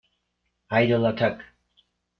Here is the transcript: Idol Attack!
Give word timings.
Idol 0.71 1.05
Attack! 1.05 1.43